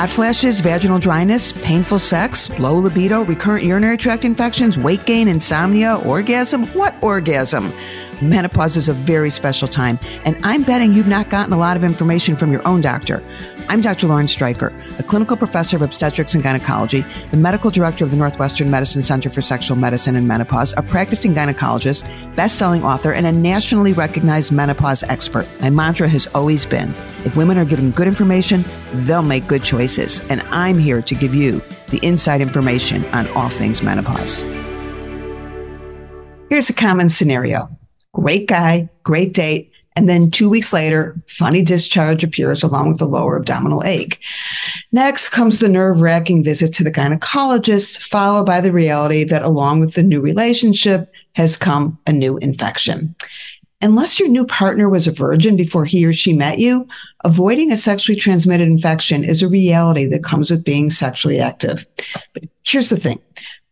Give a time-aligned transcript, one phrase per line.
[0.00, 5.96] hot flashes, vaginal dryness, painful sex, low libido, recurrent urinary tract infections, weight gain, insomnia,
[6.06, 6.64] orgasm?
[6.68, 7.70] What orgasm?
[8.22, 11.84] Menopause is a very special time, and I'm betting you've not gotten a lot of
[11.84, 13.22] information from your own doctor.
[13.70, 14.08] I'm Dr.
[14.08, 18.68] Lauren Streicher, a clinical professor of obstetrics and gynecology, the medical director of the Northwestern
[18.68, 22.04] Medicine Center for Sexual Medicine and Menopause, a practicing gynecologist,
[22.34, 25.46] best-selling author, and a nationally recognized menopause expert.
[25.60, 26.90] My mantra has always been,
[27.24, 30.18] if women are given good information, they'll make good choices.
[30.30, 34.42] And I'm here to give you the inside information on all things menopause.
[36.48, 37.70] Here's a common scenario.
[38.14, 39.69] Great guy, great date.
[39.96, 44.20] And then two weeks later, funny discharge appears along with the lower abdominal ache.
[44.92, 49.80] Next comes the nerve wracking visit to the gynecologist, followed by the reality that along
[49.80, 53.14] with the new relationship has come a new infection.
[53.82, 56.86] Unless your new partner was a virgin before he or she met you,
[57.24, 61.86] avoiding a sexually transmitted infection is a reality that comes with being sexually active.
[62.34, 63.20] But here's the thing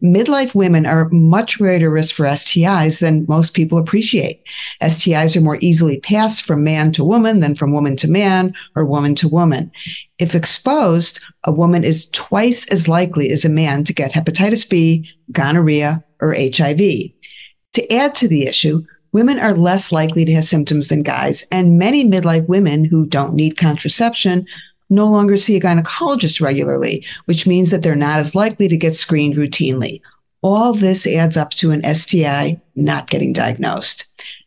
[0.03, 4.43] midlife women are much greater risk for STIs than most people appreciate.
[4.83, 8.85] STIs are more easily passed from man to woman than from woman to man or
[8.85, 9.73] woman to woman.
[10.19, 15.09] If exposed, a woman is twice as likely as a man to get hepatitis B,
[15.33, 16.79] gonorrhea, or HIV.
[16.79, 21.79] To add to the issue, women are less likely to have symptoms than guys, and
[21.79, 24.47] many midlife women who don't need contraception
[24.91, 28.95] no longer see a gynecologist regularly, which means that they're not as likely to get
[28.95, 30.01] screened routinely.
[30.43, 34.05] All this adds up to an STI not getting diagnosed.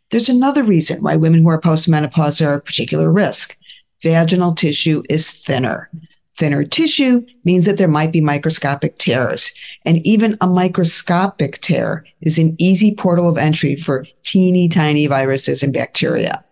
[0.10, 3.58] There's another reason why women who are postmenopause are at particular risk.
[4.02, 5.90] Vaginal tissue is thinner.
[6.38, 9.54] Thinner tissue means that there might be microscopic tears.
[9.86, 15.62] And even a microscopic tear is an easy portal of entry for teeny tiny viruses
[15.62, 16.44] and bacteria.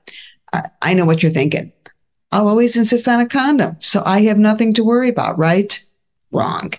[0.81, 1.71] I know what you're thinking.
[2.31, 3.77] I'll always insist on a condom.
[3.79, 5.79] So I have nothing to worry about, right?
[6.31, 6.73] Wrong.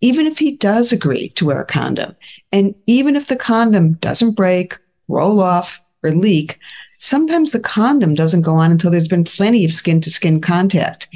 [0.00, 2.16] Even if he does agree to wear a condom,
[2.52, 4.78] and even if the condom doesn't break,
[5.08, 6.58] roll off, or leak,
[6.98, 11.08] sometimes the condom doesn't go on until there's been plenty of skin to skin contact.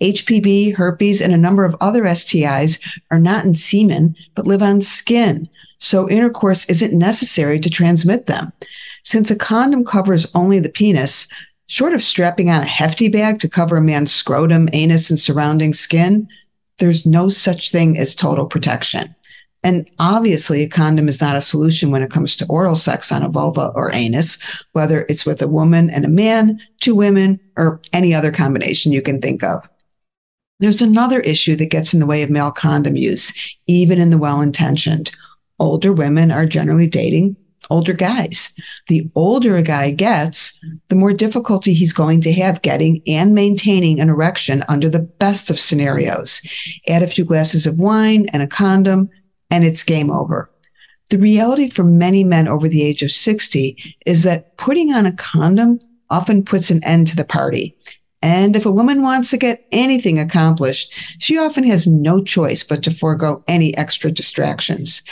[0.00, 4.82] HPV, herpes, and a number of other STIs are not in semen, but live on
[4.82, 5.48] skin.
[5.78, 8.52] So intercourse isn't necessary to transmit them.
[9.02, 11.32] Since a condom covers only the penis,
[11.68, 15.74] Short of strapping on a hefty bag to cover a man's scrotum, anus, and surrounding
[15.74, 16.28] skin,
[16.78, 19.14] there's no such thing as total protection.
[19.64, 23.24] And obviously, a condom is not a solution when it comes to oral sex on
[23.24, 24.40] a vulva or anus,
[24.72, 29.02] whether it's with a woman and a man, two women, or any other combination you
[29.02, 29.68] can think of.
[30.60, 34.18] There's another issue that gets in the way of male condom use, even in the
[34.18, 35.10] well intentioned.
[35.58, 37.36] Older women are generally dating
[37.70, 38.58] older guys.
[38.88, 44.00] The older a guy gets, the more difficulty he's going to have getting and maintaining
[44.00, 46.46] an erection under the best of scenarios.
[46.88, 49.10] Add a few glasses of wine and a condom,
[49.50, 50.50] and it's game over.
[51.10, 55.12] The reality for many men over the age of 60 is that putting on a
[55.12, 57.75] condom often puts an end to the party.
[58.22, 62.82] And if a woman wants to get anything accomplished, she often has no choice but
[62.84, 65.02] to forego any extra distractions.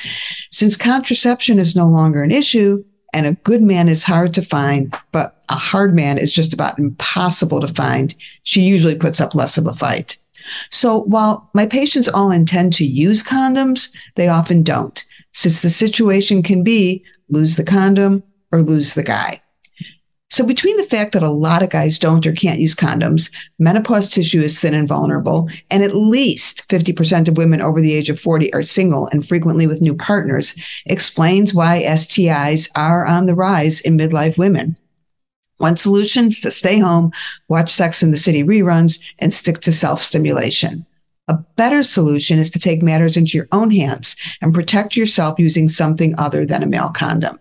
[0.51, 2.83] Since contraception is no longer an issue
[3.13, 6.79] and a good man is hard to find, but a hard man is just about
[6.79, 10.17] impossible to find, she usually puts up less of a fight.
[10.71, 16.43] So while my patients all intend to use condoms, they often don't, since the situation
[16.43, 18.23] can be lose the condom
[18.53, 19.41] or lose the guy.
[20.31, 24.11] So between the fact that a lot of guys don't or can't use condoms, menopause
[24.11, 28.19] tissue is thin and vulnerable, and at least 50% of women over the age of
[28.19, 33.81] 40 are single and frequently with new partners, explains why STIs are on the rise
[33.81, 34.77] in midlife women.
[35.59, 37.13] One solution is to stay home,
[37.49, 40.85] watch Sex in the City reruns, and stick to self-stimulation.
[41.29, 45.69] A better solution is to take matters into your own hands and protect yourself using
[45.69, 47.39] something other than a male condom.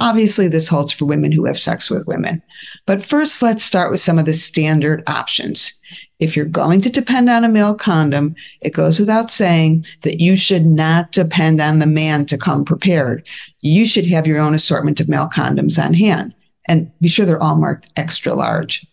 [0.00, 2.42] Obviously, this holds for women who have sex with women.
[2.86, 5.80] But first, let's start with some of the standard options.
[6.20, 10.36] If you're going to depend on a male condom, it goes without saying that you
[10.36, 13.26] should not depend on the man to come prepared.
[13.60, 16.34] You should have your own assortment of male condoms on hand
[16.66, 18.86] and be sure they're all marked extra large.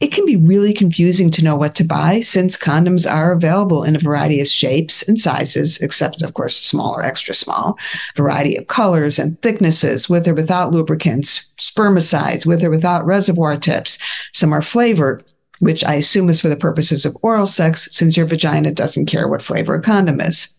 [0.00, 3.94] It can be really confusing to know what to buy since condoms are available in
[3.94, 7.78] a variety of shapes and sizes, except of course small or extra small,
[8.16, 13.98] variety of colors and thicknesses with or without lubricants, spermicides with or without reservoir tips.
[14.32, 15.24] Some are flavored,
[15.60, 19.28] which I assume is for the purposes of oral sex since your vagina doesn't care
[19.28, 20.56] what flavor a condom is.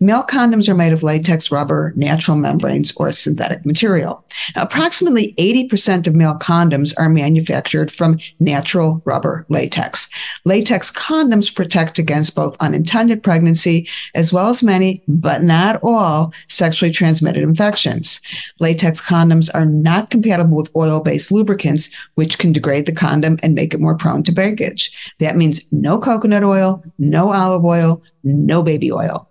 [0.00, 4.24] Male condoms are made of latex, rubber, natural membranes, or synthetic material.
[4.54, 10.08] Now, approximately 80% of male condoms are manufactured from natural rubber latex.
[10.44, 16.92] Latex condoms protect against both unintended pregnancy as well as many, but not all, sexually
[16.92, 18.20] transmitted infections.
[18.60, 23.54] Latex condoms are not compatible with oil based lubricants, which can degrade the condom and
[23.54, 24.96] make it more prone to breakage.
[25.18, 29.27] That means no coconut oil, no olive oil, no baby oil.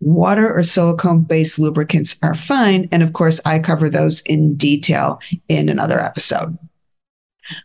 [0.00, 2.88] Water or silicone based lubricants are fine.
[2.90, 6.58] And of course, I cover those in detail in another episode.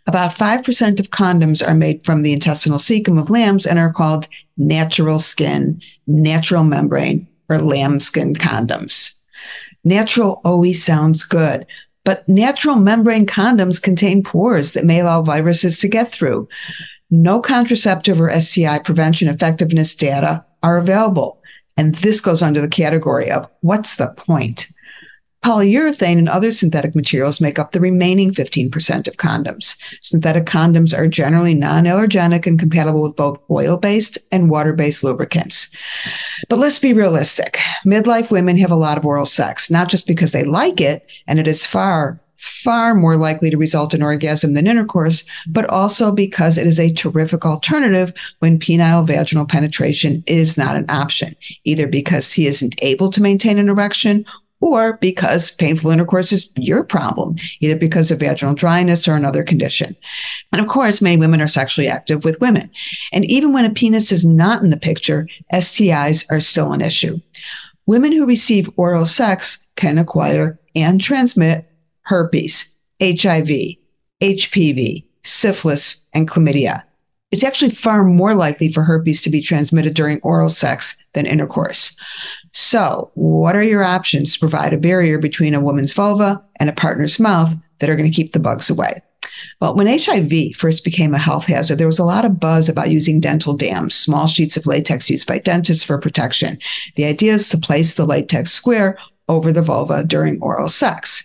[0.08, 4.28] About 5% of condoms are made from the intestinal cecum of lambs and are called
[4.58, 9.20] natural skin, natural membrane, or lambskin condoms.
[9.84, 11.66] Natural always sounds good,
[12.04, 16.48] but natural membrane condoms contain pores that may allow viruses to get through.
[17.12, 21.42] No contraceptive or STI prevention effectiveness data are available.
[21.78, 24.68] And this goes under the category of what's the point?
[25.46, 29.80] Polyurethane and other synthetic materials make up the remaining 15% of condoms.
[30.02, 35.04] Synthetic condoms are generally non allergenic and compatible with both oil based and water based
[35.04, 35.76] lubricants.
[36.50, 37.60] But let's be realistic.
[37.86, 41.38] Midlife women have a lot of oral sex, not just because they like it, and
[41.38, 46.58] it is far far more likely to result in orgasm than intercourse, but also because
[46.58, 52.32] it is a terrific alternative when penile vaginal penetration is not an option, either because
[52.32, 54.26] he isn't able to maintain an erection
[54.62, 59.96] or because painful intercourse is your problem, either because of vaginal dryness or another condition.
[60.52, 62.72] And of course, many women are sexually active with women.
[63.12, 67.20] And even when a penis is not in the picture, STIs are still an issue.
[67.86, 71.70] Women who receive oral sex can acquire and transmit
[72.06, 73.78] herpes, HIV,
[74.22, 76.84] HPV, syphilis, and chlamydia.
[77.32, 82.00] It's actually far more likely for herpes to be transmitted during oral sex than intercourse.
[82.54, 86.74] So, what are your options to provide a barrier between a woman's vulva and a
[86.74, 89.02] partner's mouth that are going to keep the bugs away?
[89.60, 92.92] Well, when HIV first became a health hazard, there was a lot of buzz about
[92.92, 96.58] using dental dams, small sheets of latex used by dentists for protection.
[96.96, 98.98] The idea is to place the latex square
[99.28, 101.25] over the vulva during oral sex.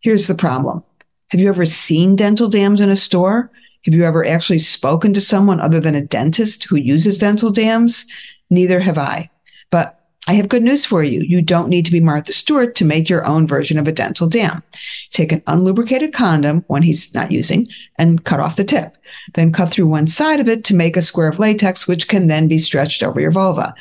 [0.00, 0.82] Here's the problem.
[1.28, 3.50] Have you ever seen dental dams in a store?
[3.84, 8.06] Have you ever actually spoken to someone other than a dentist who uses dental dams?
[8.50, 9.30] Neither have I.
[9.70, 11.20] But I have good news for you.
[11.20, 14.28] You don't need to be Martha Stewart to make your own version of a dental
[14.28, 14.62] dam.
[15.10, 18.96] Take an unlubricated condom, one he's not using, and cut off the tip.
[19.34, 22.26] Then cut through one side of it to make a square of latex, which can
[22.26, 23.74] then be stretched over your vulva.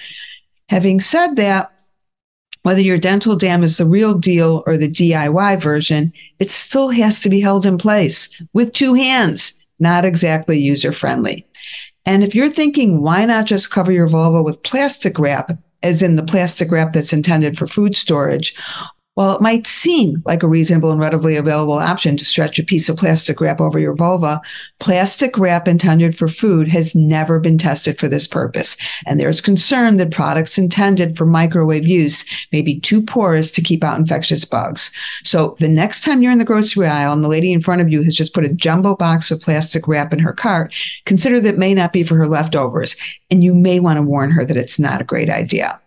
[0.69, 1.71] Having said that,
[2.63, 7.21] whether your dental dam is the real deal or the DIY version, it still has
[7.21, 11.45] to be held in place with two hands, not exactly user friendly.
[12.05, 16.15] And if you're thinking, why not just cover your vulva with plastic wrap, as in
[16.15, 18.55] the plastic wrap that's intended for food storage,
[19.19, 22.87] while it might seem like a reasonable and readily available option to stretch a piece
[22.87, 24.39] of plastic wrap over your vulva,
[24.79, 28.77] plastic wrap intended for food has never been tested for this purpose.
[29.05, 33.83] And there's concern that products intended for microwave use may be too porous to keep
[33.83, 34.89] out infectious bugs.
[35.25, 37.89] So the next time you're in the grocery aisle and the lady in front of
[37.89, 40.73] you has just put a jumbo box of plastic wrap in her cart,
[41.03, 42.95] consider that may not be for her leftovers.
[43.29, 45.81] And you may want to warn her that it's not a great idea.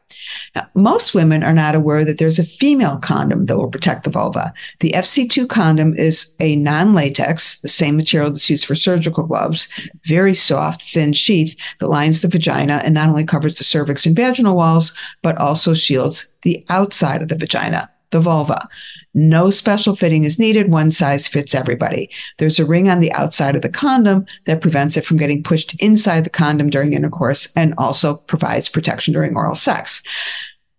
[0.75, 4.53] Most women are not aware that there's a female condom that will protect the vulva.
[4.81, 9.69] The FC2 condom is a non latex, the same material that's used for surgical gloves,
[10.05, 14.15] very soft, thin sheath that lines the vagina and not only covers the cervix and
[14.15, 18.69] vaginal walls, but also shields the outside of the vagina, the vulva.
[19.15, 20.71] No special fitting is needed.
[20.71, 22.09] One size fits everybody.
[22.39, 25.81] There's a ring on the outside of the condom that prevents it from getting pushed
[25.83, 30.03] inside the condom during intercourse and also provides protection during oral sex.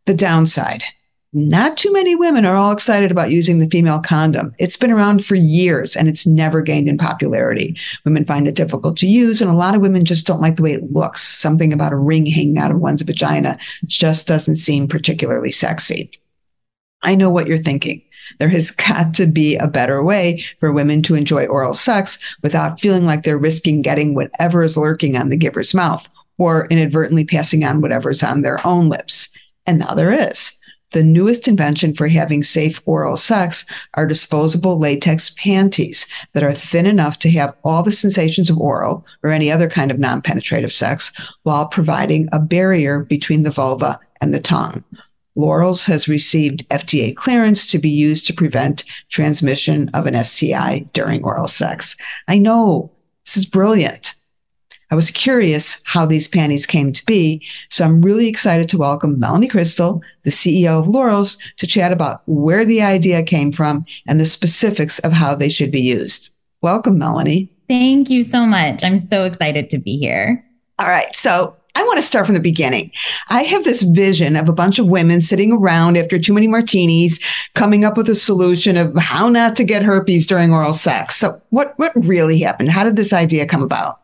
[0.05, 0.83] The downside.
[1.35, 4.53] Not too many women are all excited about using the female condom.
[4.59, 7.75] It's been around for years and it's never gained in popularity.
[8.05, 10.61] Women find it difficult to use, and a lot of women just don't like the
[10.61, 11.21] way it looks.
[11.21, 16.11] Something about a ring hanging out of one's vagina just doesn't seem particularly sexy.
[17.01, 18.03] I know what you're thinking.
[18.39, 22.79] There has got to be a better way for women to enjoy oral sex without
[22.79, 26.07] feeling like they're risking getting whatever is lurking on the giver's mouth
[26.37, 29.35] or inadvertently passing on whatever's on their own lips.
[29.65, 30.59] And now there is.
[30.93, 33.65] The newest invention for having safe oral sex
[33.95, 39.03] are disposable latex panties that are thin enough to have all the sensations of oral
[39.23, 43.99] or any other kind of non penetrative sex while providing a barrier between the vulva
[44.21, 44.83] and the tongue.
[45.35, 51.23] Lorals has received FDA clearance to be used to prevent transmission of an STI during
[51.23, 51.97] oral sex.
[52.27, 52.91] I know
[53.25, 54.13] this is brilliant.
[54.93, 57.43] I was curious how these panties came to be.
[57.69, 62.21] So I'm really excited to welcome Melanie Cristol, the CEO of Lorals, to chat about
[62.27, 66.31] where the idea came from and the specifics of how they should be used.
[66.61, 67.51] Welcome, Melanie.
[67.67, 68.83] Thank you so much.
[68.83, 70.45] I'm so excited to be here.
[70.77, 71.15] All right.
[71.15, 72.91] So I want to start from the beginning.
[73.29, 77.19] I have this vision of a bunch of women sitting around after too many martinis,
[77.55, 81.15] coming up with a solution of how not to get herpes during oral sex.
[81.15, 82.69] So what, what really happened?
[82.69, 84.01] How did this idea come about?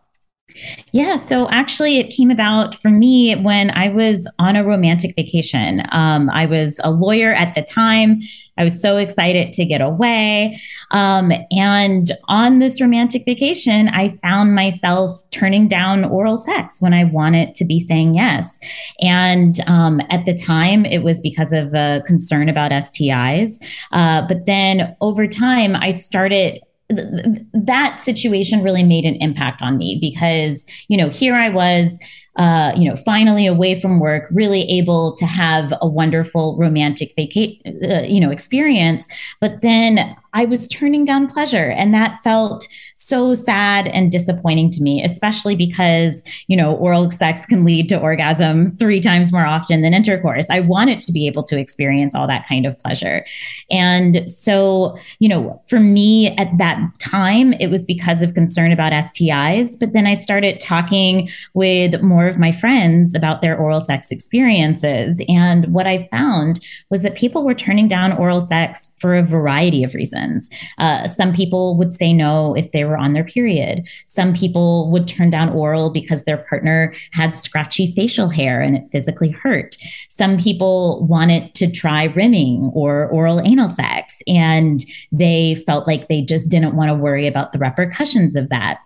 [0.91, 5.83] Yeah, so actually, it came about for me when I was on a romantic vacation.
[5.91, 8.19] Um, I was a lawyer at the time.
[8.57, 10.59] I was so excited to get away.
[10.91, 17.05] Um, and on this romantic vacation, I found myself turning down oral sex when I
[17.05, 18.59] wanted to be saying yes.
[18.99, 23.63] And um, at the time, it was because of a concern about STIs.
[23.93, 29.97] Uh, but then over time, I started that situation really made an impact on me
[30.01, 31.99] because, you know, here I was.
[32.35, 37.59] Uh, you know, finally away from work, really able to have a wonderful romantic vacation,
[37.83, 39.09] uh, you know, experience.
[39.41, 42.65] But then I was turning down pleasure, and that felt
[42.99, 47.99] so sad and disappointing to me, especially because, you know, oral sex can lead to
[47.99, 50.49] orgasm three times more often than intercourse.
[50.49, 53.25] I wanted to be able to experience all that kind of pleasure.
[53.71, 58.91] And so, you know, for me at that time, it was because of concern about
[58.91, 59.79] STIs.
[59.79, 65.21] But then I started talking with more of my friends about their oral sex experiences.
[65.29, 69.85] And what I found was that people were turning down oral sex for a variety
[69.85, 70.49] of reasons.
[70.77, 73.87] Uh, some people would say no if they were on their period.
[74.05, 78.85] Some people would turn down oral because their partner had scratchy facial hair and it
[78.91, 79.77] physically hurt.
[80.09, 86.21] Some people wanted to try rimming or oral anal sex and they felt like they
[86.21, 88.79] just didn't want to worry about the repercussions of that.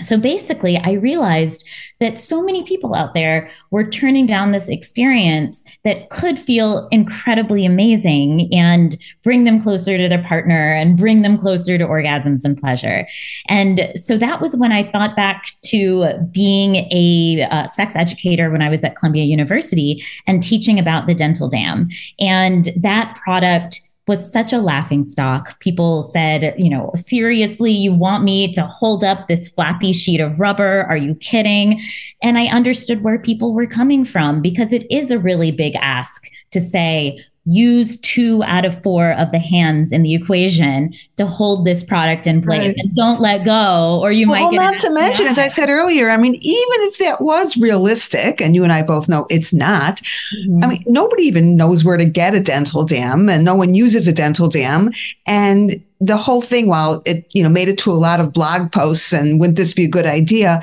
[0.00, 1.66] So basically, I realized
[2.00, 7.64] that so many people out there were turning down this experience that could feel incredibly
[7.64, 12.58] amazing and bring them closer to their partner and bring them closer to orgasms and
[12.58, 13.06] pleasure.
[13.48, 18.60] And so that was when I thought back to being a uh, sex educator when
[18.60, 21.88] I was at Columbia University and teaching about the dental dam.
[22.20, 25.58] And that product was such a laughing stock.
[25.60, 30.38] People said, you know, seriously, you want me to hold up this flappy sheet of
[30.38, 30.84] rubber?
[30.84, 31.80] Are you kidding?
[32.22, 36.28] And I understood where people were coming from because it is a really big ask
[36.52, 41.64] to say, use two out of four of the hands in the equation to hold
[41.64, 42.76] this product in place right.
[42.76, 45.70] and don't let go or you well, might well, not to mention as i said
[45.70, 49.52] earlier i mean even if that was realistic and you and i both know it's
[49.52, 50.64] not mm-hmm.
[50.64, 54.08] i mean nobody even knows where to get a dental dam and no one uses
[54.08, 54.90] a dental dam
[55.24, 58.70] and the whole thing, while it, you know, made it to a lot of blog
[58.70, 60.62] posts and wouldn't this be a good idea?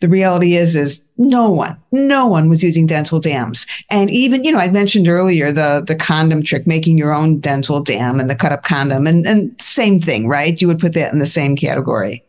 [0.00, 3.66] The reality is, is no one, no one was using dental dams.
[3.90, 7.82] And even, you know, I mentioned earlier the, the condom trick, making your own dental
[7.82, 10.60] dam and the cut up condom and, and same thing, right?
[10.60, 12.22] You would put that in the same category.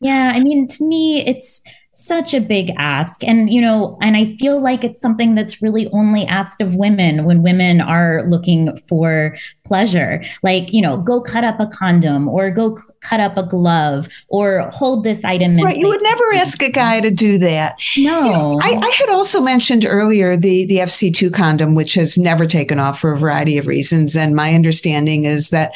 [0.00, 0.32] Yeah.
[0.34, 1.62] I mean, to me, it's,
[1.94, 3.22] such a big ask.
[3.22, 7.24] And, you know, and I feel like it's something that's really only asked of women
[7.24, 10.24] when women are looking for pleasure.
[10.42, 14.08] Like, you know, go cut up a condom or go c- cut up a glove
[14.28, 15.58] or hold this item.
[15.58, 15.64] In.
[15.64, 15.76] Right.
[15.76, 17.78] You would never ask a guy to do that.
[17.98, 18.24] No.
[18.24, 22.46] You know, I, I, had also mentioned earlier the, the FC2 condom, which has never
[22.46, 24.16] taken off for a variety of reasons.
[24.16, 25.72] And my understanding is that,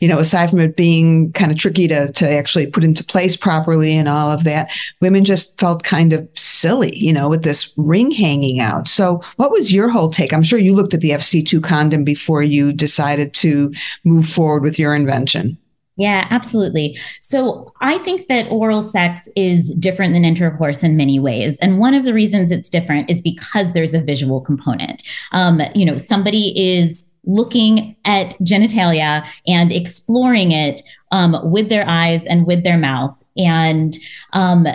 [0.00, 3.36] you know, aside from it being kind of tricky to, to actually put into place
[3.36, 4.68] properly and all of that,
[5.00, 8.88] women just felt kind of silly, you know, with this ring hanging out.
[8.88, 10.32] So, what was your whole take?
[10.32, 13.72] I'm sure you looked at the FC2 condom before you decided to
[14.04, 15.58] move forward with your invention.
[15.96, 16.96] Yeah, absolutely.
[17.20, 21.58] So I think that oral sex is different than intercourse in many ways.
[21.58, 25.02] And one of the reasons it's different is because there's a visual component.
[25.32, 30.80] Um, you know, somebody is looking at genitalia and exploring it
[31.12, 33.14] um, with their eyes and with their mouth.
[33.36, 33.94] And
[34.32, 34.66] um,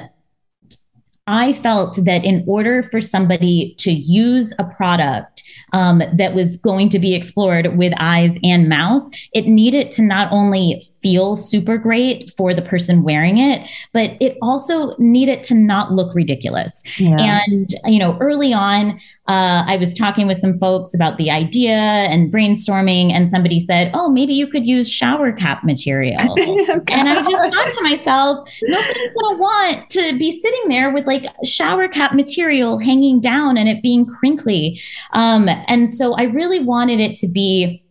[1.28, 6.90] I felt that in order for somebody to use a product um, that was going
[6.90, 12.32] to be explored with eyes and mouth, it needed to not only feel super great
[12.32, 16.82] for the person wearing it, but it also needed to not look ridiculous.
[16.98, 17.42] Yeah.
[17.46, 18.94] And, you know, early on,
[19.28, 23.92] uh, I was talking with some folks about the idea and brainstorming, and somebody said,
[23.94, 26.18] Oh, maybe you could use shower cap material.
[26.28, 30.92] oh, and I just thought to myself, nobody's going to want to be sitting there
[30.92, 34.82] with like shower cap material hanging down and it being crinkly.
[35.14, 37.84] Um, and so I really wanted it to be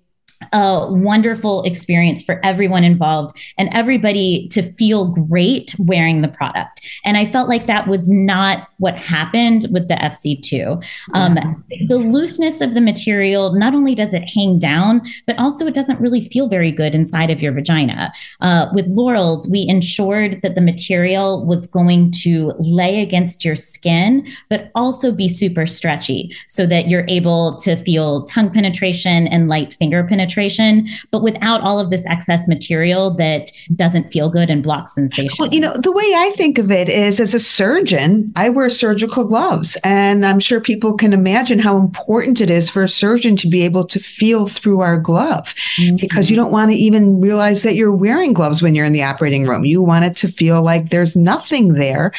[0.52, 6.80] a wonderful experience for everyone involved and everybody to feel great wearing the product.
[7.04, 10.84] And I felt like that was not what happened with the FC2.
[11.14, 15.74] Um, the looseness of the material, not only does it hang down, but also it
[15.74, 18.12] doesn't really feel very good inside of your vagina.
[18.40, 24.26] Uh, with Lorals, we ensured that the material was going to lay against your skin,
[24.50, 29.74] but also be super stretchy so that you're able to feel tongue penetration and light
[29.74, 34.62] finger penetration penetration, but without all of this excess material that doesn't feel good and
[34.62, 35.36] blocks sensation.
[35.38, 38.68] Well, you know, the way I think of it is as a surgeon, I wear
[38.68, 43.36] surgical gloves, and I'm sure people can imagine how important it is for a surgeon
[43.36, 45.96] to be able to feel through our glove mm-hmm.
[45.96, 49.02] because you don't want to even realize that you're wearing gloves when you're in the
[49.02, 49.64] operating room.
[49.64, 52.12] You want it to feel like there's nothing there.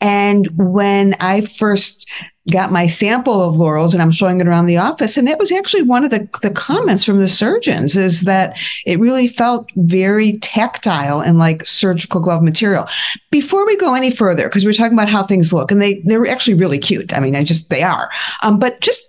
[0.00, 2.08] And when I first
[2.50, 5.16] got my sample of Lorals and I'm showing it around the office.
[5.16, 8.98] And that was actually one of the, the comments from the surgeons is that it
[8.98, 12.86] really felt very tactile and like surgical glove material.
[13.30, 16.26] Before we go any further, because we're talking about how things look and they, they're
[16.26, 17.14] actually really cute.
[17.14, 18.08] I mean, I just, they are.
[18.42, 19.04] Um, but just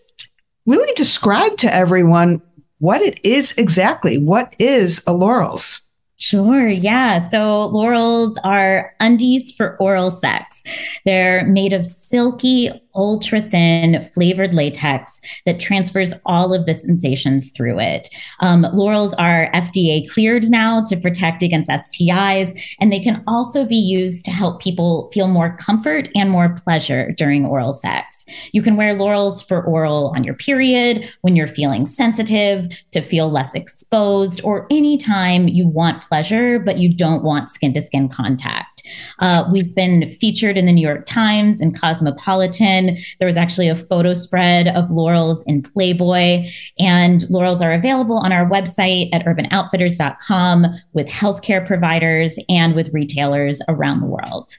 [0.65, 2.41] really describe to everyone
[2.79, 4.17] what it is exactly.
[4.17, 5.88] What is a Lorals?
[6.21, 6.67] Sure.
[6.67, 7.19] Yeah.
[7.19, 10.63] So Lorals are undies for oral sex.
[11.05, 12.69] They're made of silky,
[12.99, 18.09] ultra thin flavored latex that transfers all of the sensations through it.
[18.41, 23.77] Um, Lorals are FDA cleared now to protect against STIs, and they can also be
[23.77, 28.25] used to help people feel more comfort and more pleasure during oral sex.
[28.51, 33.29] You can wear Lorals for oral on your period, when you're feeling sensitive, to feel
[33.29, 38.78] less exposed, or anytime you want pleasure, but you don't want skin to skin contact.
[39.19, 42.97] Uh, we've been featured in the New York Times and Cosmopolitan.
[43.19, 48.31] There was actually a photo spread of Lorals in Playboy, and Lorals are available on
[48.31, 54.51] our website at urbanoutfitters.com with healthcare providers and with retailers around the world.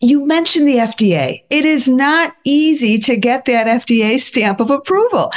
[0.00, 1.44] You mentioned the FDA.
[1.48, 5.32] It is not easy to get that FDA stamp of approval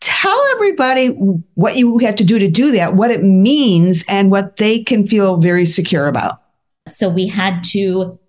[0.00, 1.08] tell everybody
[1.54, 5.06] what you had to do to do that, what it means, and what they can
[5.06, 6.39] feel very secure about.
[6.90, 8.19] So we had to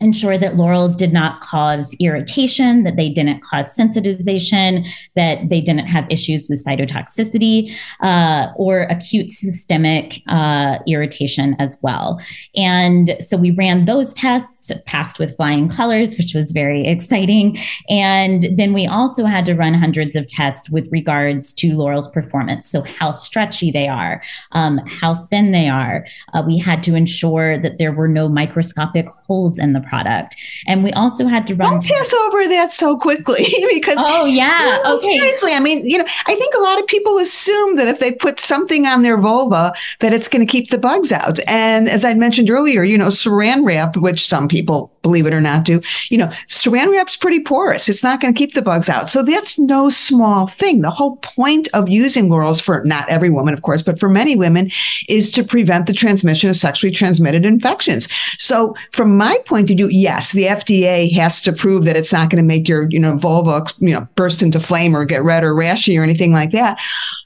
[0.00, 5.88] ensure that Lorals did not cause irritation, that they didn't cause sensitization, that they didn't
[5.88, 7.70] have issues with cytotoxicity
[8.00, 12.18] uh, or acute systemic uh, irritation as well.
[12.56, 17.58] And so we ran those tests, passed with flying colors, which was very exciting.
[17.90, 22.70] And then we also had to run hundreds of tests with regards to Lorals' performance.
[22.70, 24.22] So how stretchy they are,
[24.52, 26.06] um, how thin they are.
[26.32, 30.36] Uh, we had to ensure that there were no microscopic holes in the product.
[30.68, 31.72] And we also had to run.
[31.72, 33.98] Don't pass over that so quickly because.
[33.98, 34.76] Oh, yeah.
[34.76, 35.18] You know, okay.
[35.18, 35.52] Seriously.
[35.52, 38.38] I mean, you know, I think a lot of people assume that if they put
[38.38, 41.38] something on their vulva, that it's going to keep the bugs out.
[41.48, 45.40] And as I mentioned earlier, you know, saran wrap, which some people believe it or
[45.40, 47.88] not do, you know, saran wrap's pretty porous.
[47.88, 49.10] It's not going to keep the bugs out.
[49.10, 50.82] So that's no small thing.
[50.82, 54.36] The whole point of using Lorals for not every woman, of course, but for many
[54.36, 54.70] women
[55.08, 58.08] is to prevent the transmission of sexually transmitted infections.
[58.38, 62.30] So from my point of view, yes, the FDA has to prove that it's not
[62.30, 65.44] going to make your, you know, vulva, you know, burst into flame or get red
[65.44, 66.80] or rashy or anything like that.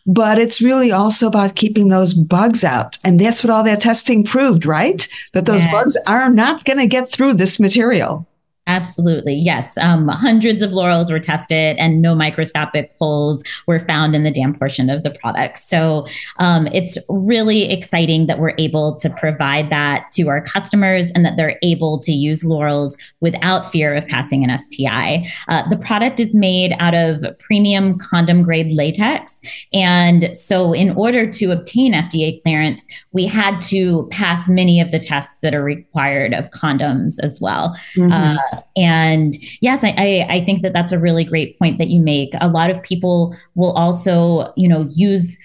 [0.06, 2.98] But it's really also about keeping those bugs out.
[3.04, 5.08] And that's what all that testing proved, right?
[5.32, 5.72] That those yes.
[5.72, 8.26] bugs are not going to get through this material.
[8.66, 9.34] Absolutely.
[9.34, 9.76] Yes.
[9.76, 14.54] Um, hundreds of Lorals were tested and no microscopic holes were found in the dam
[14.54, 15.58] portion of the product.
[15.58, 16.06] So
[16.38, 21.36] um, it's really exciting that we're able to provide that to our customers and that
[21.36, 25.30] they're able to use Lorals without fear of passing an STI.
[25.48, 29.42] Uh, the product is made out of premium condom grade latex.
[29.74, 34.98] And so, in order to obtain FDA clearance, we had to pass many of the
[34.98, 37.76] tests that are required of condoms as well.
[37.96, 38.12] Mm-hmm.
[38.12, 42.00] Uh, and yes, I, I, I think that that's a really great point that you
[42.00, 42.30] make.
[42.40, 45.38] A lot of people will also, you know, use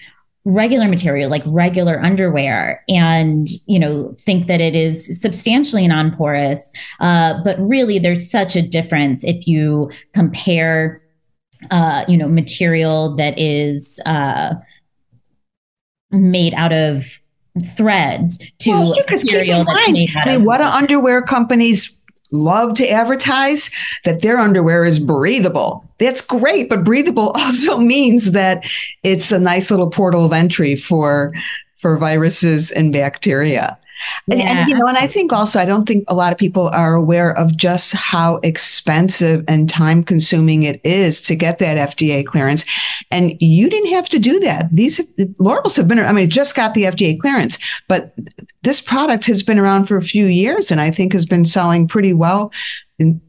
[0.44, 7.34] regular material like regular underwear and you know think that it is substantially non-porous uh,
[7.44, 11.02] but really there's such a difference if you compare
[11.70, 14.54] uh, you know material that is uh,
[16.10, 17.20] made out of
[17.76, 21.96] threads to well, material that's made out I mean, of what do underwear companies
[22.32, 23.70] love to advertise
[24.04, 25.84] that their underwear is breathable.
[25.98, 28.64] That's great, but breathable also means that
[29.02, 31.32] it's a nice little portal of entry for
[31.80, 33.78] for viruses and bacteria.
[34.26, 34.36] Yeah.
[34.36, 36.68] And, and, you know, and I think also, I don't think a lot of people
[36.68, 42.24] are aware of just how expensive and time consuming it is to get that FDA
[42.24, 42.64] clearance.
[43.10, 44.68] And you didn't have to do that.
[44.72, 45.00] These
[45.38, 47.58] Lorals have been, I mean, it just got the FDA clearance,
[47.88, 48.14] but
[48.62, 51.88] this product has been around for a few years and I think has been selling
[51.88, 52.52] pretty well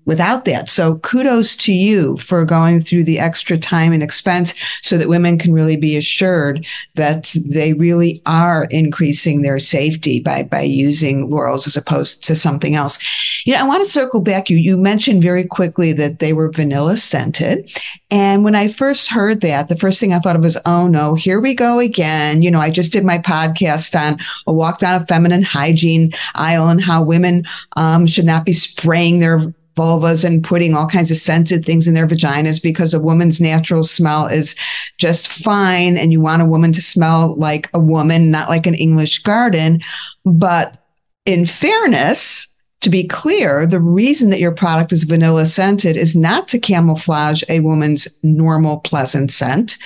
[0.05, 0.69] without that.
[0.69, 5.37] So kudos to you for going through the extra time and expense so that women
[5.37, 11.67] can really be assured that they really are increasing their safety by, by using Lorals
[11.67, 12.99] as opposed to something else.
[13.45, 14.49] You know, I want to circle back.
[14.49, 17.71] You, you mentioned very quickly that they were vanilla scented.
[18.09, 21.13] And when I first heard that, the first thing I thought of was, oh no,
[21.13, 22.41] here we go again.
[22.41, 26.67] You know, I just did my podcast on a walk down a feminine hygiene aisle
[26.67, 27.45] and how women
[27.77, 31.93] um, should not be spraying their vulvas and putting all kinds of scented things in
[31.93, 34.55] their vaginas because a woman's natural smell is
[34.97, 35.97] just fine.
[35.97, 39.81] And you want a woman to smell like a woman, not like an English garden.
[40.25, 40.77] But
[41.25, 42.47] in fairness,
[42.81, 47.43] to be clear, the reason that your product is vanilla scented is not to camouflage
[47.47, 49.77] a woman's normal pleasant scent.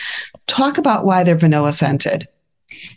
[0.48, 2.28] Talk about why they're vanilla scented.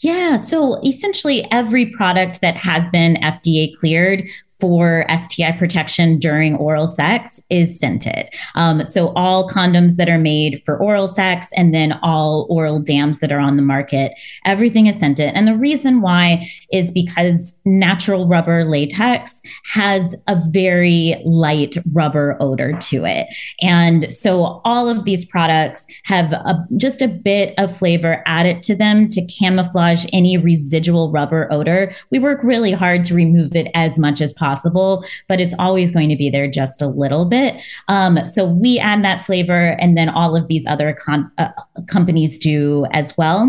[0.00, 0.36] Yeah.
[0.36, 4.22] So essentially, every product that has been FDA cleared
[4.60, 8.28] for STI protection during oral sex is scented.
[8.56, 13.20] Um, so all condoms that are made for oral sex and then all oral dams
[13.20, 15.32] that are on the market, everything is scented.
[15.34, 22.76] And the reason why is because natural rubber latex has a very light rubber odor
[22.78, 23.28] to it.
[23.60, 28.74] And so all of these products have a, just a bit of flavor added to
[28.74, 31.92] them to camouflage any residual rubber odor.
[32.10, 35.88] We work really hard to remove it as much as possible possible, but it's always
[35.96, 37.52] going to be there just a little bit.
[37.94, 41.52] Um, so we add that flavor, and then all of these other con- uh,
[41.86, 43.40] companies do as well.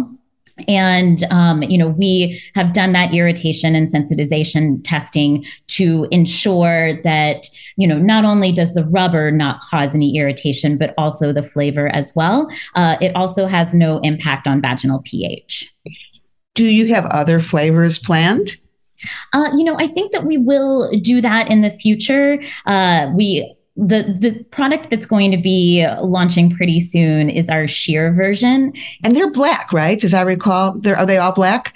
[0.68, 5.46] And, um, you know, we have done that irritation and sensitization testing
[5.78, 7.46] to ensure that,
[7.78, 11.88] you know, not only does the rubber not cause any irritation, but also the flavor
[11.96, 12.52] as well.
[12.76, 15.74] Uh, it also has no impact on vaginal pH.
[16.56, 18.50] Do you have other flavors planned?
[19.34, 22.42] Uh, you know, I think that we will do that in the future.
[22.66, 28.12] Uh, we the the product that's going to be launching pretty soon is our sheer
[28.12, 30.04] version, and they're black, right?
[30.04, 31.74] As I recall, they're are they all black?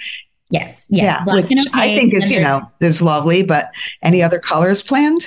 [0.50, 3.44] Yes, yes, yeah, which I think is you know is lovely.
[3.44, 5.26] But any other colors planned?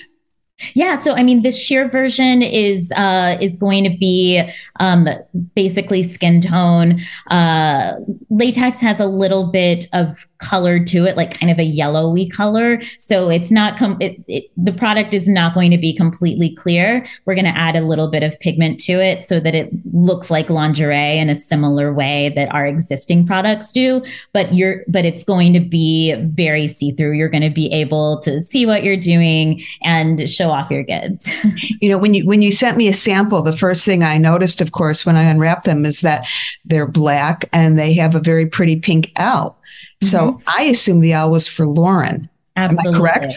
[0.75, 4.43] Yeah, so I mean, this sheer version is uh, is going to be
[4.81, 5.07] um,
[5.55, 7.01] basically skin tone.
[7.31, 7.93] Uh,
[8.31, 12.81] latex has a little bit of color to it, like kind of a yellowy color.
[12.99, 17.07] So it's not com- it, it, the product is not going to be completely clear.
[17.25, 20.31] We're going to add a little bit of pigment to it so that it looks
[20.31, 24.03] like lingerie in a similar way that our existing products do.
[24.33, 27.13] But you're but it's going to be very see through.
[27.13, 31.31] You're going to be able to see what you're doing and show off your goods.
[31.81, 34.61] you know, when you when you sent me a sample, the first thing I noticed,
[34.61, 36.27] of course, when I unwrapped them, is that
[36.65, 39.57] they're black and they have a very pretty pink L.
[40.01, 40.09] Mm-hmm.
[40.09, 42.29] So I assume the L was for Lauren.
[42.57, 42.89] Absolutely.
[42.89, 43.35] Am I correct?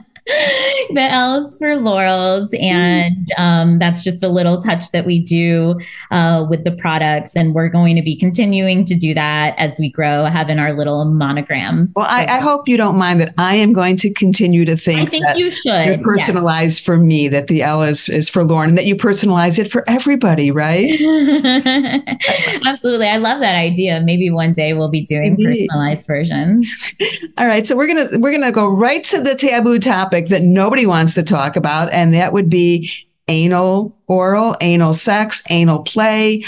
[0.94, 1.74] the L's for.
[1.74, 2.62] Mm.
[2.62, 5.78] And um, that's just a little touch that we do
[6.10, 7.36] uh, with the products.
[7.36, 11.04] And we're going to be continuing to do that as we grow, having our little
[11.04, 11.90] monogram.
[11.94, 15.08] Well, I, I hope you don't mind that I am going to continue to think,
[15.08, 16.00] I think you should.
[16.00, 16.78] You're yes.
[16.78, 19.84] for me, that the L is, is for Lauren, and that you personalize it for
[19.88, 20.90] everybody, right?
[22.66, 23.08] Absolutely.
[23.08, 24.00] I love that idea.
[24.00, 25.66] Maybe one day we'll be doing Maybe.
[25.66, 26.72] personalized versions.
[27.38, 27.66] All right.
[27.66, 31.14] So we're gonna we're gonna go right to the taboo topic topic that nobody wants
[31.14, 32.90] to talk about, and that would be
[33.28, 36.44] anal oral, anal sex, anal play.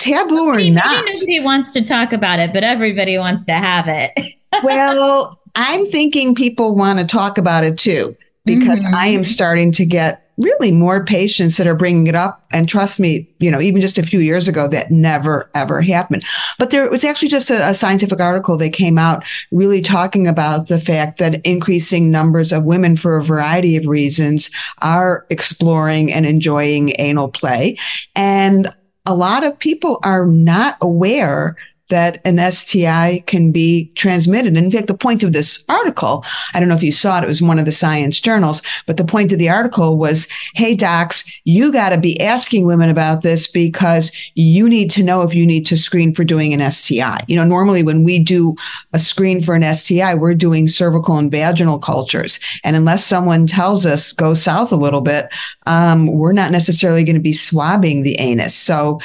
[0.00, 1.04] Taboo or not.
[1.06, 4.10] Nobody wants to talk about it, but everybody wants to have it.
[4.64, 8.94] well, I'm thinking people want to talk about it too, because mm-hmm.
[8.94, 12.44] I am starting to get really more patients that are bringing it up.
[12.52, 16.24] And trust me, you know, even just a few years ago, that never, ever happened.
[16.58, 20.68] But there was actually just a, a, scientific article that came out really talking about
[20.68, 24.50] the fact that increasing numbers of women for a variety of reasons
[24.82, 27.78] are exploring and enjoying anal play.
[28.14, 28.68] And
[29.06, 31.56] a lot of people are not aware
[31.92, 34.56] that an STI can be transmitted.
[34.56, 36.24] And in fact, the point of this article,
[36.54, 38.96] I don't know if you saw it, it was one of the science journals, but
[38.96, 43.22] the point of the article was, Hey, docs, you got to be asking women about
[43.22, 47.20] this because you need to know if you need to screen for doing an STI.
[47.28, 48.56] You know, normally when we do
[48.94, 52.40] a screen for an STI, we're doing cervical and vaginal cultures.
[52.64, 55.26] And unless someone tells us go south a little bit,
[55.66, 58.54] um, we're not necessarily going to be swabbing the anus.
[58.54, 59.00] So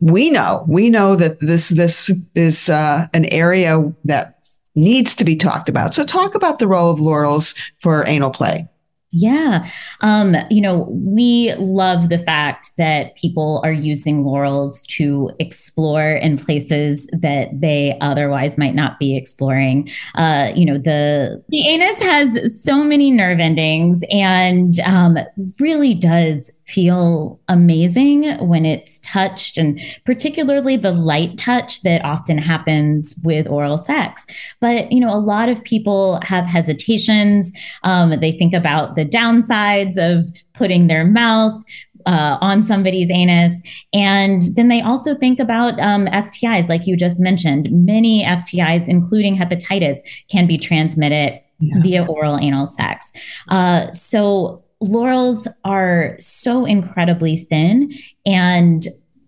[0.00, 4.38] we know we know that this this is uh, an area that
[4.74, 5.94] needs to be talked about.
[5.94, 8.68] So talk about the role of Lorals for anal play.
[9.18, 9.66] Yeah.
[10.02, 16.36] Um, you know, we love the fact that people are using Lorals to explore in
[16.36, 19.88] places that they otherwise might not be exploring.
[20.16, 25.16] Uh, you know, the the anus has so many nerve endings and um,
[25.58, 33.14] really does feel amazing when it's touched and particularly the light touch that often happens
[33.22, 34.26] with oral sex
[34.60, 37.52] but you know a lot of people have hesitations
[37.84, 41.62] um, they think about the downsides of putting their mouth
[42.06, 43.60] uh, on somebody's anus.
[43.92, 47.68] And then they also think about um, STIs, like you just mentioned.
[47.70, 49.98] Many STIs, including hepatitis,
[50.30, 51.82] can be transmitted yeah.
[51.82, 53.12] via oral anal sex.
[53.48, 57.92] Uh, so Lorals are so incredibly thin
[58.24, 58.86] and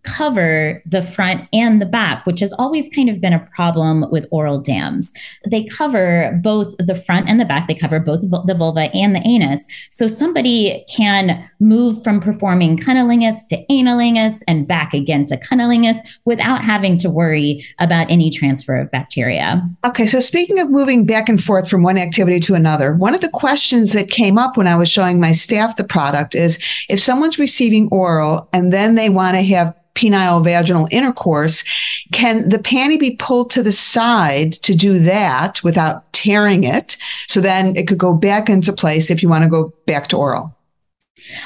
[0.08, 4.26] cover the front and the back, which has always kind of been a problem with
[4.30, 5.12] oral dams.
[5.48, 9.26] They cover both the front and the back, they cover both the vulva and the
[9.26, 9.66] anus.
[9.90, 16.64] So somebody can move from performing cunnilingus to analingus and back again to cunnilingus without
[16.64, 19.62] having to worry about any transfer of bacteria.
[19.84, 23.20] Okay, so speaking of moving back and forth from one activity to another, one of
[23.20, 27.00] the questions that came up when I was showing my staff the product is if
[27.00, 31.64] someone's receiving oral and then they want to have penile vaginal intercourse.
[32.12, 36.96] Can the panty be pulled to the side to do that without tearing it?
[37.26, 40.16] So then it could go back into place if you want to go back to
[40.16, 40.54] oral.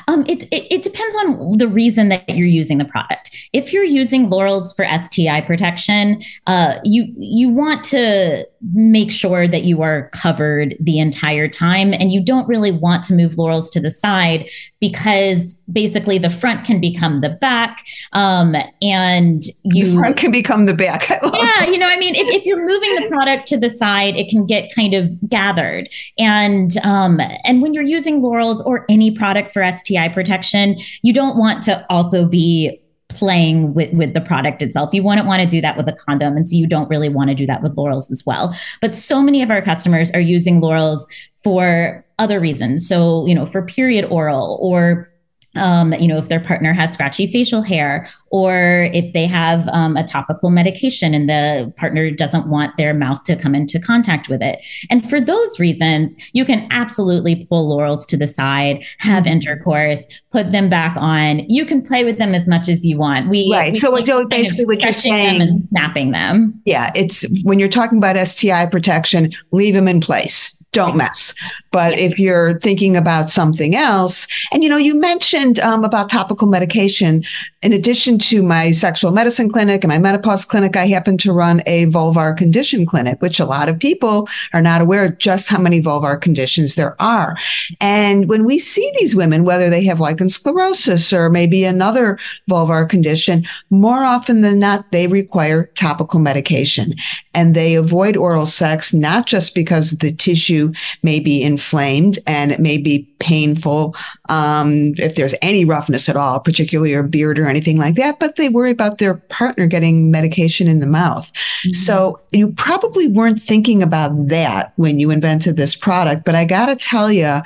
[0.09, 3.31] Um, it, it, it, depends on the reason that you're using the product.
[3.53, 9.65] If you're using Lorals for STI protection, uh, you you want to make sure that
[9.65, 13.81] you are covered the entire time, and you don't really want to move Lorals to
[13.81, 14.49] the side
[14.83, 20.66] because basically the front can become the back, um, and you the front can become
[20.66, 21.09] the back.
[21.11, 21.68] yeah, that.
[21.68, 24.45] you know, I mean, if, if, you're moving the product to the side, it can
[24.45, 29.64] get kind of gathered, and um, and when you're using Lorals or any product for
[29.64, 34.92] STI protection, you don't want to also be playing with with the product itself.
[34.92, 37.31] You wouldn't want to do that with a condom, and so you don't really want
[37.31, 38.53] to do that with Lorals as well.
[38.81, 41.07] But so many of our customers are using Lorals
[41.42, 42.87] for other reasons.
[42.88, 45.12] So you know, for period oral or
[45.57, 49.96] um, you know, if their partner has scratchy facial hair, or if they have um,
[49.96, 54.40] a topical medication and the partner doesn't want their mouth to come into contact with
[54.40, 54.64] it.
[54.88, 59.33] And for those reasons, you can absolutely pull Lorals to the side, have mm-hmm.
[59.33, 61.40] intercourse, put them back on.
[61.50, 63.28] You can play with them as much as you want.
[63.28, 63.72] We right.
[63.72, 66.61] We so basically, what you're saying, and snapping them.
[66.64, 71.35] Yeah, it's when you're talking about STI protection, leave them in place don't mess.
[71.71, 76.49] But if you're thinking about something else, and you know, you mentioned um, about topical
[76.49, 77.23] medication.
[77.62, 81.62] In addition to my sexual medicine clinic and my menopause clinic, I happen to run
[81.64, 85.61] a vulvar condition clinic, which a lot of people are not aware of just how
[85.61, 87.37] many vulvar conditions there are.
[87.81, 92.18] And when we see these women, whether they have lichen sclerosis or maybe another
[92.51, 96.94] vulvar condition, more often than not, they require topical medication
[97.33, 100.72] and they avoid oral sex, not just because the tissue
[101.05, 103.94] may be inflamed and it may be painful
[104.33, 108.37] um, if there's any roughness at all, particularly a beard or anything like that, but
[108.37, 111.31] they worry about their partner getting medication in the mouth.
[111.35, 111.73] Mm-hmm.
[111.73, 116.66] So you probably weren't thinking about that when you invented this product, but I got
[116.66, 117.40] to tell you,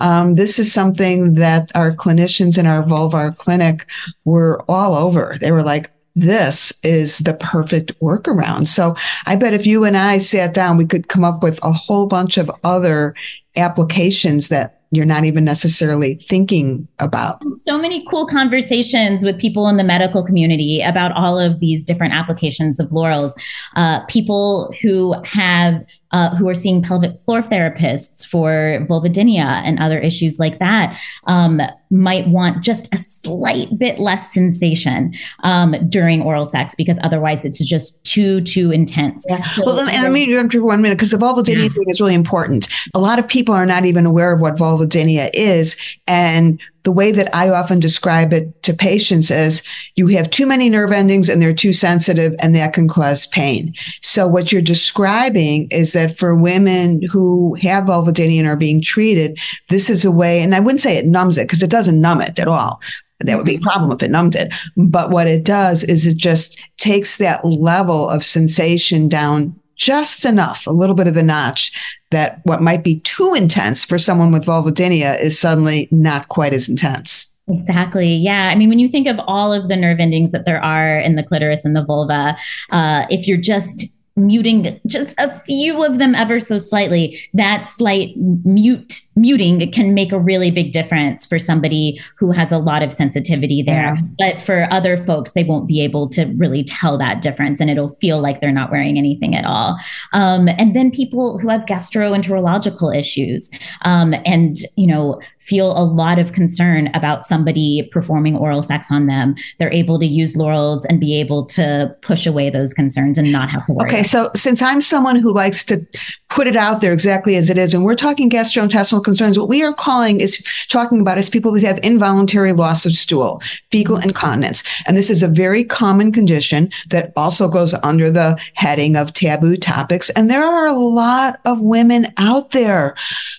[0.00, 3.86] um, this is something that our clinicians in our vulvar clinic
[4.24, 5.36] were all over.
[5.40, 8.66] They were like, this is the perfect workaround.
[8.66, 11.72] So I bet if you and I sat down, we could come up with a
[11.72, 13.14] whole bunch of other
[13.54, 17.42] applications that you're not even necessarily thinking about.
[17.62, 22.12] So many cool conversations with people in the medical community about all of these different
[22.12, 23.32] applications of Lorals.
[23.74, 29.98] Uh, people who have uh, who are seeing pelvic floor therapists for vulvodynia and other
[29.98, 36.46] issues like that um, might want just a slight bit less sensation um, during oral
[36.46, 39.24] sex because otherwise it's just too too intense.
[39.28, 39.46] Yeah.
[39.48, 41.68] So, well, and let me interrupt for one minute because the vulvodynia yeah.
[41.68, 42.68] thing is really important.
[42.94, 47.12] A lot of people are not even aware of what vulvodynia is, and the way
[47.12, 49.62] that I often describe it to patients is
[49.94, 53.74] you have too many nerve endings and they're too sensitive and that can cause pain.
[54.00, 59.38] So what you're describing is that for women who have vulvodynia and are being treated,
[59.68, 62.20] this is a way, and I wouldn't say it numbs it because it doesn't numb
[62.20, 62.80] it at all.
[63.20, 64.52] That would be a problem if it numbed it.
[64.76, 70.66] But what it does is it just takes that level of sensation down just enough,
[70.66, 71.72] a little bit of a notch
[72.12, 76.68] that what might be too intense for someone with vulvodynia is suddenly not quite as
[76.68, 77.28] intense.
[77.48, 78.14] Exactly.
[78.14, 78.48] Yeah.
[78.48, 81.16] I mean, when you think of all of the nerve endings that there are in
[81.16, 82.36] the clitoris and the vulva,
[82.70, 88.14] uh, if you're just muting just a few of them ever so slightly, that slight
[88.16, 92.92] mute muting can make a really big difference for somebody who has a lot of
[92.92, 93.94] sensitivity there.
[93.94, 94.02] Yeah.
[94.18, 97.88] But for other folks, they won't be able to really tell that difference and it'll
[97.88, 99.76] feel like they're not wearing anything at all.
[100.12, 103.50] Um, and then people who have gastroenterological issues
[103.82, 109.06] um, and, you know, feel a lot of concern about somebody performing oral sex on
[109.06, 113.32] them, they're able to use Lorals and be able to push away those concerns and
[113.32, 113.90] not have to worry.
[113.90, 115.84] Okay, so since I'm someone who likes to
[116.32, 119.62] put it out there exactly as it is, when we're talking gastrointestinal concerns, what we
[119.62, 124.64] are calling is talking about is people that have involuntary loss of stool, fecal incontinence.
[124.86, 129.58] And this is a very common condition that also goes under the heading of taboo
[129.58, 130.08] topics.
[130.10, 132.94] And there are a lot of women out there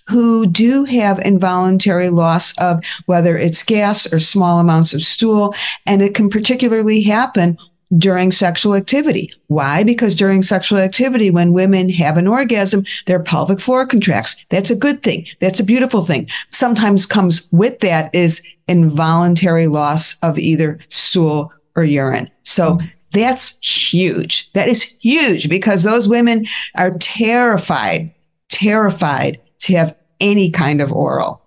[0.08, 5.56] who do have involuntary loss of whether it's gas or small amounts of stool.
[5.88, 7.58] And it can particularly happen
[7.98, 9.32] during sexual activity.
[9.48, 9.84] Why?
[9.84, 14.46] Because during sexual activity, when women have an orgasm, their pelvic floor contracts.
[14.50, 15.26] That's a good thing.
[15.40, 16.30] That's a beautiful thing.
[16.50, 22.30] Sometimes comes with that is involuntary loss of either stool or urine.
[22.44, 22.88] So mm-hmm.
[23.12, 23.60] that's
[23.92, 24.52] huge.
[24.54, 28.14] That is huge because those women are terrified,
[28.50, 31.44] terrified to have any kind of oral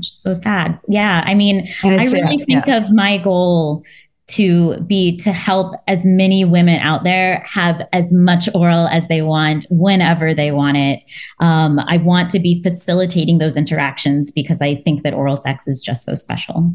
[0.00, 0.78] so sad.
[0.88, 1.22] Yeah.
[1.24, 2.28] I mean, I really sad.
[2.28, 2.76] think yeah.
[2.76, 3.84] of my goal
[4.26, 9.20] to be to help as many women out there have as much oral as they
[9.20, 11.02] want whenever they want it.
[11.40, 15.80] Um, I want to be facilitating those interactions because I think that oral sex is
[15.80, 16.72] just so special.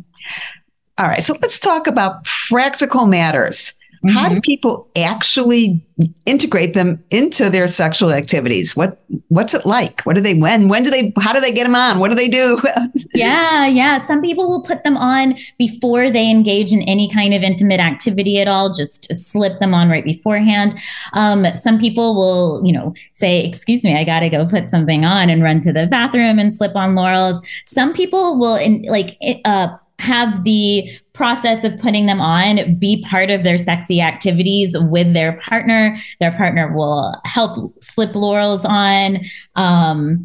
[0.99, 1.23] All right.
[1.23, 3.78] So let's talk about practical matters.
[4.03, 4.15] Mm-hmm.
[4.15, 4.41] How do mm-hmm.
[4.41, 5.81] people actually
[6.25, 8.75] integrate them into their sexual activities?
[8.75, 10.01] What what's it like?
[10.03, 11.99] What do they when when do they how do they get them on?
[11.99, 12.61] What do they do?
[13.13, 13.97] yeah, yeah.
[13.97, 18.39] Some people will put them on before they engage in any kind of intimate activity
[18.39, 18.73] at all.
[18.73, 20.75] Just slip them on right beforehand.
[21.11, 25.03] Um, some people will, you know, say, "Excuse me, I got to go put something
[25.03, 27.45] on," and run to the bathroom and slip on Lorals.
[27.65, 33.29] Some people will, in, like, uh, have the process of putting them on be part
[33.29, 35.93] of their sexy activities with their partner.
[36.21, 39.19] Their partner will help slip Lorals on.
[39.57, 40.23] Um,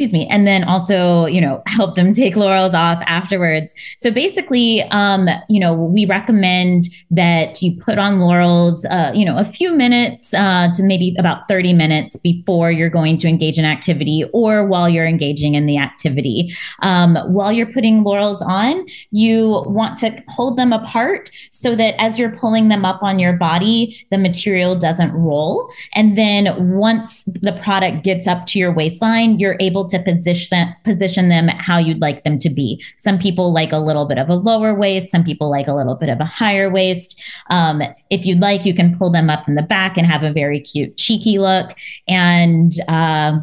[0.00, 3.74] excuse me, and then also, you know, help them take Lorals off afterwards.
[3.98, 9.36] So basically, um, you know, we recommend that you put on Lorals, uh, you know,
[9.36, 13.66] a few minutes uh, to maybe about 30 minutes before you're going to engage in
[13.66, 16.54] activity or while you're engaging in the activity.
[16.80, 22.18] Um, while you're putting Lorals on, you want to hold them apart so that as
[22.18, 25.70] you're pulling them up on your body, the material doesn't roll.
[25.94, 31.28] And then once the product gets up to your waistline, you're able to position position
[31.28, 32.82] them how you'd like them to be.
[32.96, 35.10] Some people like a little bit of a lower waist.
[35.10, 37.20] Some people like a little bit of a higher waist.
[37.50, 40.32] Um, if you'd like, you can pull them up in the back and have a
[40.32, 41.70] very cute, cheeky look.
[42.08, 43.40] And uh,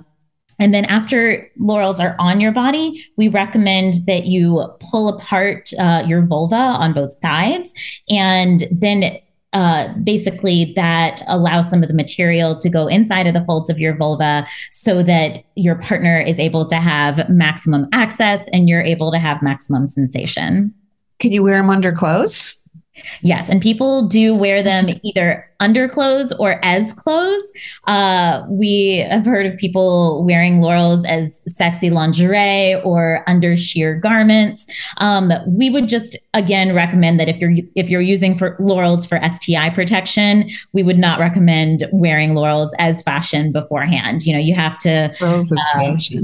[0.60, 6.03] and then after Lorals are on your body, we recommend that you pull apart uh,
[6.07, 7.73] your vulva on both sides
[8.10, 9.19] and then
[9.53, 13.79] uh, basically that allows some of the material to go inside of the folds of
[13.79, 19.12] your vulva so that your partner is able to have maximum access and you're able
[19.12, 20.73] to have maximum sensation.
[21.19, 22.62] Can you wear them under clothes?
[23.21, 27.53] Yes, and people do wear them either underclothes or as clothes.
[27.85, 34.67] Uh, we have heard of people wearing Lorals as sexy lingerie or under sheer garments.
[34.97, 39.19] Um, we would just again recommend that if you're if you're using for Lorals for
[39.27, 44.25] STI protection, we would not recommend wearing Lorals as fashion beforehand.
[44.25, 45.43] You know, you have to uh,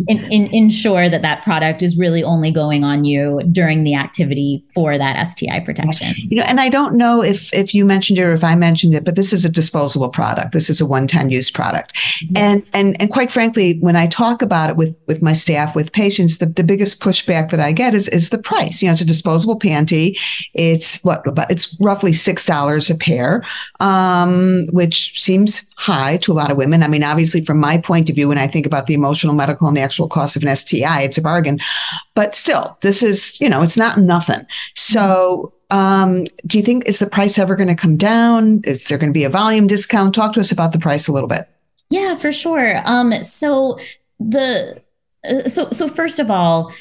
[0.08, 4.64] in, in, ensure that that product is really only going on you during the activity
[4.74, 6.14] for that STI protection.
[6.18, 8.94] You know, and I don't know if if you mentioned it or if I mentioned
[8.94, 10.52] it, but this this is a disposable product.
[10.52, 11.94] This is a one-time use product.
[11.96, 12.38] Mm-hmm.
[12.38, 15.94] And, and, and quite frankly, when I talk about it with, with my staff, with
[15.94, 18.82] patients, the, the biggest pushback that I get is, is the price.
[18.82, 20.18] You know, it's a disposable panty.
[20.54, 23.46] It's what, but it's roughly $6 a pair,
[23.80, 26.84] um, which seems high to a lot of women.
[26.84, 29.70] I mean, obviously from my point of view, when I think about the emotional, medical
[29.70, 31.60] and actual cost of an STI, it's a bargain,
[32.14, 34.46] but still, this is, you know, it's not nothing.
[34.76, 38.62] So, um, do you think is the price ever going to come down?
[38.64, 40.14] Is there going to be a volume discount?
[40.14, 41.50] Talk to us about the price a little bit.
[41.90, 42.80] Yeah, for sure.
[42.86, 43.80] Um, so
[44.20, 44.82] the
[45.28, 46.72] uh, so so first of all,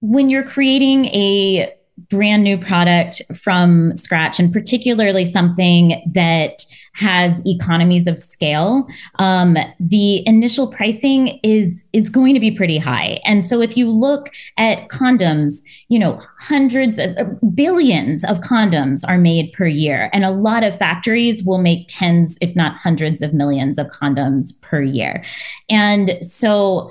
[0.00, 1.74] when you're creating a
[2.08, 8.86] brand new product from scratch, and particularly something that has economies of scale,
[9.18, 13.20] um, the initial pricing is is going to be pretty high.
[13.24, 17.24] And so if you look at condoms, you know, hundreds of uh,
[17.54, 22.38] billions of condoms are made per year, and a lot of factories will make tens,
[22.40, 25.22] if not hundreds of millions of condoms per year.
[25.68, 26.90] And so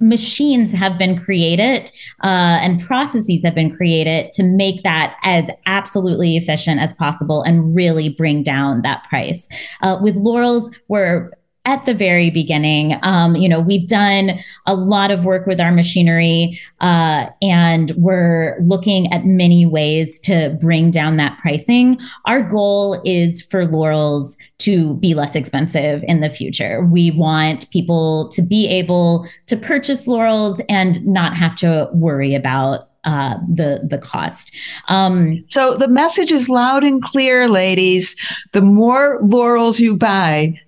[0.00, 1.90] machines have been created
[2.24, 7.74] uh, and processes have been created to make that as absolutely efficient as possible and
[7.74, 9.48] really bring down that price.
[9.82, 11.30] Uh, with Lorals, we're
[11.66, 12.98] at the very beginning.
[13.02, 18.56] Um, you know, we've done a lot of work with our machinery, uh, and we're
[18.60, 21.98] looking at many ways to bring down that pricing.
[22.24, 26.84] Our goal is for Lorals to be less expensive in the future.
[26.84, 32.88] We want people to be able to purchase Lorals and not have to worry about
[33.04, 34.54] uh, the the cost.
[34.88, 38.14] Um, so the message is loud and clear, ladies.
[38.52, 40.60] The more Lorals you buy,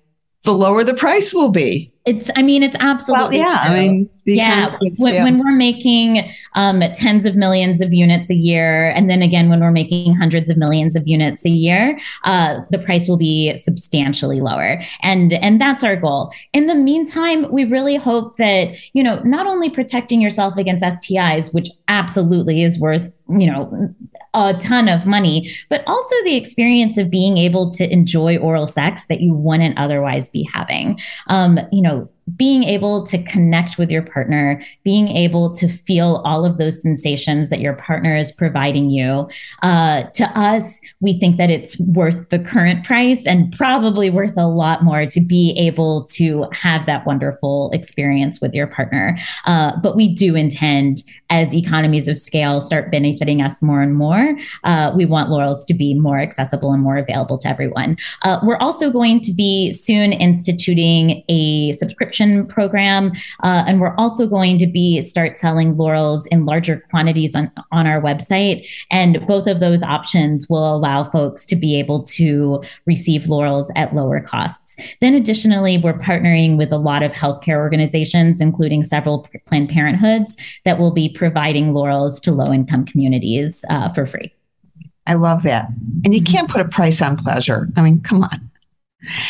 [0.43, 1.91] the lower the price will be.
[2.05, 3.39] It's, I mean, it's absolutely.
[3.39, 3.65] Well, yeah.
[3.67, 3.75] True.
[3.75, 4.77] I mean, yeah.
[4.97, 9.49] When, when, we're making um, tens of millions of units a year, and then again,
[9.49, 13.55] when we're making hundreds of millions of units a year, uh, the price will be
[13.57, 14.81] substantially lower.
[15.01, 16.31] And, and that's our goal.
[16.53, 21.53] In the meantime, we really hope that, you know, not only protecting yourself against STIs,
[21.53, 23.93] which absolutely is worth, you know,
[24.33, 29.05] a ton of money, but also the experience of being able to enjoy oral sex
[29.05, 30.99] that you wouldn't otherwise be having.
[31.27, 36.45] Um, you know, being able to connect with your partner, being able to feel all
[36.45, 39.27] of those sensations that your partner is providing you.
[39.61, 44.47] Uh, to us, we think that it's worth the current price and probably worth a
[44.47, 49.17] lot more to be able to have that wonderful experience with your partner.
[49.45, 54.37] Uh, but we do intend, as economies of scale start benefiting us more and more,
[54.63, 57.97] uh, we want Lorals to be more accessible and more available to everyone.
[58.21, 63.11] Uh, we're also going to be soon instituting a subscription subscription program.
[63.43, 67.87] Uh, and we're also going to be start selling Lorals in larger quantities on, on
[67.87, 68.67] our website.
[68.91, 73.95] And both of those options will allow folks to be able to receive Lorals at
[73.95, 74.77] lower costs.
[75.01, 80.35] Then additionally, we're partnering with a lot of healthcare organizations, including several Planned Parenthoods
[80.65, 84.33] that will be providing Lorals to low income communities uh, for free.
[85.05, 85.67] I love that.
[86.05, 87.67] And you can't put a price on pleasure.
[87.75, 88.51] I mean, come on.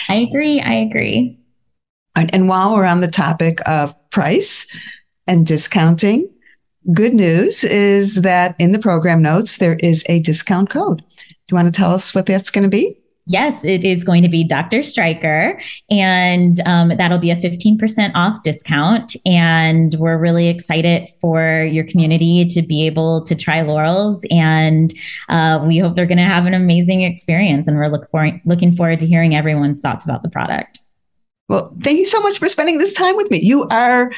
[0.07, 0.61] I agree.
[0.61, 1.39] I agree.
[2.15, 4.67] And, while we're on the topic of price
[5.27, 6.29] and discounting,
[6.93, 10.99] good news is that in the program notes, there is a discount code.
[10.99, 12.99] Do you want to tell us what that's going to be?
[13.25, 14.79] Yes, it is going to be Dr.
[14.79, 19.15] Streicher, and um, that'll be a 15% off discount.
[19.25, 24.93] And we're really excited for your community to be able to try Lorals, And
[25.29, 27.65] uh, we hope they're going to have an amazing experience.
[27.65, 30.79] And we're look for, looking forward to hearing everyone's thoughts about the product.
[31.49, 33.41] Well, thank you so much for spending this time with me.
[33.41, 34.11] You are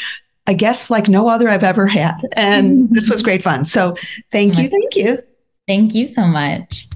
[0.47, 2.15] a guest like no other I've ever had.
[2.33, 3.65] And this was great fun.
[3.65, 3.95] So
[4.31, 4.69] thank you.
[4.69, 5.19] Thank you.
[5.67, 6.87] Thank you so much.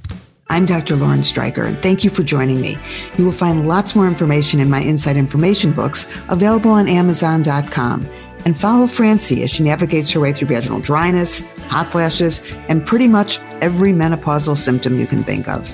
[0.52, 0.96] I'm Dr.
[0.96, 2.76] Lauren Streicher, and thank you for joining me.
[3.20, 8.08] You will find lots more information in my Inside Information books available on Amazon.com.
[8.46, 13.08] And follow Francie as she navigates her way through vaginal dryness, hot flashes, and pretty
[13.08, 15.70] much every menopausal symptom you can think of.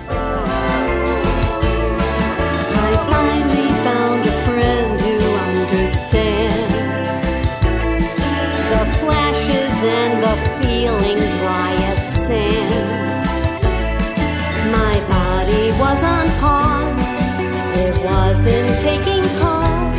[18.44, 19.98] Taking calls.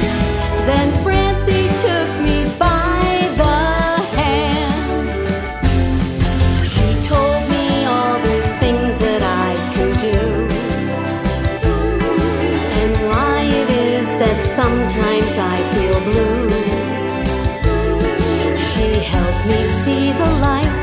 [0.68, 3.58] Then Francie took me by the
[4.18, 5.18] hand.
[6.64, 10.18] She told me all these things that I can do,
[12.80, 16.48] and why it is that sometimes I feel blue.
[18.68, 20.75] She helped me see the day.